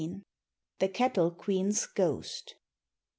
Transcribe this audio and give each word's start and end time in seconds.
THE 0.79 0.87
CATTLE 0.87 1.29
QUEEN'S 1.29 1.85
GHOST. 1.85 2.55